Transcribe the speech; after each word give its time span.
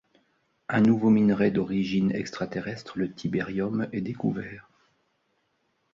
Un 0.67 0.81
nouveau 0.81 1.11
minerai 1.11 1.51
d'origine 1.51 2.11
extraterrestre, 2.13 2.97
le 2.97 3.13
Tibérium, 3.13 3.87
est 3.93 4.01
découvert. 4.01 4.67